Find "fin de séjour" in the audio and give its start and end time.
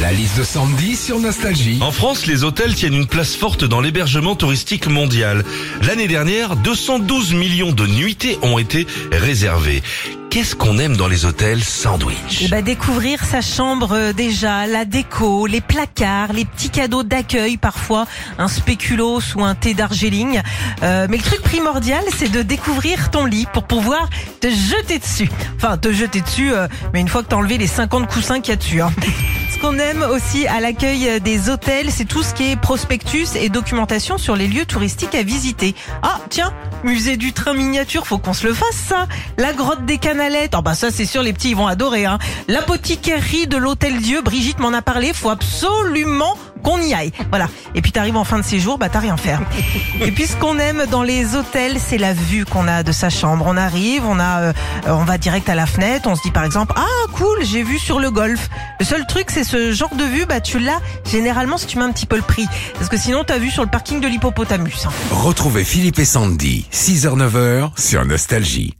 48.24-48.78